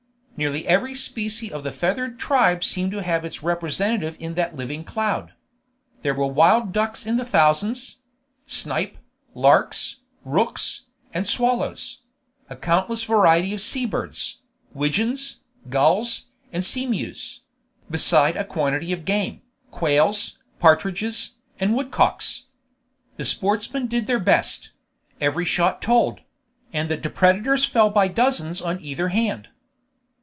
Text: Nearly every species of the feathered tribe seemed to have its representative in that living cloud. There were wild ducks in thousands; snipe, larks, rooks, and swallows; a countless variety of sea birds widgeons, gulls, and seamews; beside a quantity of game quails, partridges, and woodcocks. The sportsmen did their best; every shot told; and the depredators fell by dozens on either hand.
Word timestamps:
Nearly 0.37 0.67
every 0.67 0.95
species 0.95 1.51
of 1.51 1.63
the 1.63 1.71
feathered 1.71 2.17
tribe 2.17 2.63
seemed 2.63 2.89
to 2.93 3.03
have 3.03 3.23
its 3.23 3.43
representative 3.43 4.17
in 4.19 4.33
that 4.33 4.55
living 4.55 4.83
cloud. 4.83 5.33
There 6.01 6.15
were 6.15 6.25
wild 6.25 6.71
ducks 6.71 7.05
in 7.05 7.23
thousands; 7.23 7.97
snipe, 8.47 8.97
larks, 9.35 9.97
rooks, 10.25 10.85
and 11.13 11.27
swallows; 11.27 11.99
a 12.49 12.55
countless 12.55 13.03
variety 13.03 13.53
of 13.53 13.61
sea 13.61 13.85
birds 13.85 14.39
widgeons, 14.73 15.41
gulls, 15.69 16.23
and 16.51 16.63
seamews; 16.63 17.41
beside 17.91 18.35
a 18.35 18.43
quantity 18.43 18.91
of 18.91 19.05
game 19.05 19.43
quails, 19.69 20.39
partridges, 20.59 21.35
and 21.59 21.75
woodcocks. 21.75 22.45
The 23.17 23.25
sportsmen 23.25 23.85
did 23.85 24.07
their 24.07 24.19
best; 24.19 24.71
every 25.19 25.45
shot 25.45 25.83
told; 25.83 26.21
and 26.73 26.89
the 26.89 26.97
depredators 26.97 27.63
fell 27.63 27.91
by 27.91 28.07
dozens 28.07 28.59
on 28.59 28.81
either 28.81 29.09
hand. 29.09 29.49